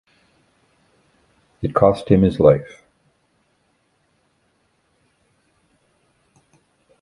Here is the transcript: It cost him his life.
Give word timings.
It 1.61 1.75
cost 1.75 2.09
him 2.09 2.23
his 2.23 2.39
life. 2.39 2.81